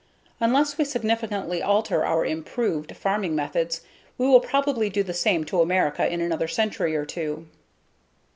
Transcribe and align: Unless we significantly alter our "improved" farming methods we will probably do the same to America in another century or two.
Unless 0.39 0.79
we 0.79 0.85
significantly 0.85 1.61
alter 1.61 2.03
our 2.03 2.25
"improved" 2.25 2.95
farming 2.97 3.35
methods 3.35 3.81
we 4.17 4.25
will 4.25 4.39
probably 4.39 4.89
do 4.89 5.03
the 5.03 5.13
same 5.13 5.43
to 5.45 5.61
America 5.61 6.11
in 6.11 6.21
another 6.21 6.47
century 6.47 6.95
or 6.95 7.05
two. 7.05 7.45